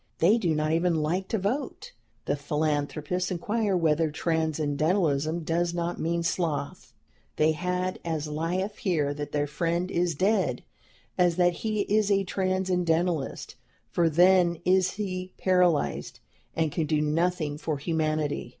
They 0.17 0.39
do 0.39 0.55
not 0.55 0.71
even 0.71 0.95
like 0.95 1.27
to 1.27 1.37
vote. 1.37 1.91
The 2.25 2.35
philanthropists 2.35 3.29
inquire 3.29 3.77
whether 3.77 4.09
Transcendentalism 4.09 5.41
does 5.43 5.75
not 5.75 5.99
mean 5.99 6.23
sloth; 6.23 6.91
they 7.35 7.51
had 7.51 7.99
as 8.03 8.27
lief 8.27 8.77
hear 8.79 9.13
that 9.13 9.31
their 9.31 9.45
friend 9.45 9.91
is 9.91 10.15
dead, 10.15 10.63
as 11.19 11.35
that 11.35 11.53
he 11.61 11.81
is 11.81 12.09
a 12.09 12.23
Transcendentalist; 12.23 13.53
for 13.91 14.09
then 14.09 14.57
is 14.65 14.93
he 14.93 15.33
paralyzed, 15.37 16.19
and 16.55 16.71
can 16.71 16.87
do 16.87 16.99
nothing 16.99 17.59
for 17.59 17.77
humanity." 17.77 18.49